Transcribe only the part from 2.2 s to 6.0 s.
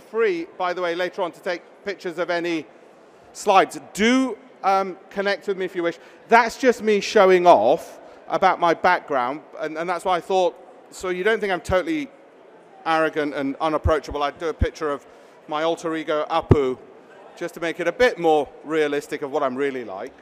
any slides. Do um, connect with me if you wish.